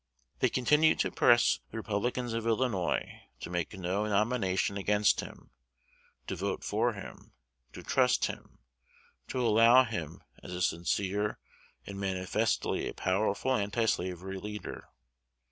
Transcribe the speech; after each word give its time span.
They 0.39 0.49
continued 0.49 0.97
to 1.01 1.11
press 1.11 1.59
the 1.69 1.77
Republicans 1.77 2.33
of 2.33 2.47
Illinois 2.47 3.21
to 3.39 3.51
make 3.51 3.77
no 3.77 4.03
nomination 4.07 4.75
against 4.75 5.19
him, 5.19 5.51
to 6.25 6.35
vote 6.35 6.63
for 6.63 6.93
him, 6.93 7.33
to 7.73 7.83
trust 7.83 8.25
him, 8.25 8.57
to 9.27 9.37
follow 9.37 9.83
him, 9.83 10.23
as 10.41 10.53
a 10.53 10.61
sincere 10.63 11.37
and 11.85 11.99
manifestly 11.99 12.89
a 12.89 12.95
powerful 12.95 13.55
antislavery 13.55 14.39
leader. 14.39 14.87